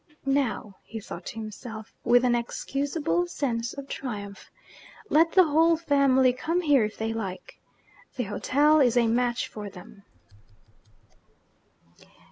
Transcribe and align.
'Now,' 0.25 0.77
he 0.83 0.99
thought 0.99 1.27
to 1.27 1.35
himself, 1.39 1.93
with 2.03 2.25
an 2.25 2.33
excusable 2.33 3.27
sense 3.27 3.71
of 3.73 3.87
triumph, 3.87 4.49
'let 5.09 5.33
the 5.33 5.43
whole 5.43 5.77
family 5.77 6.33
come 6.33 6.61
here 6.61 6.83
if 6.83 6.97
they 6.97 7.13
like! 7.13 7.59
The 8.15 8.23
hotel 8.23 8.79
is 8.79 8.97
a 8.97 9.05
match 9.05 9.47
for 9.47 9.69
them.' 9.69 10.01